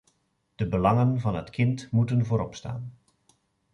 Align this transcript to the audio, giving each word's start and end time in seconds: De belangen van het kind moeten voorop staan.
De 0.55 0.67
belangen 0.67 1.19
van 1.19 1.35
het 1.35 1.49
kind 1.49 1.91
moeten 1.91 2.25
voorop 2.25 2.55
staan. 2.55 2.93